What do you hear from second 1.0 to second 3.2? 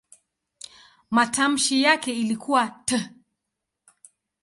Matamshi yake ilikuwa "t".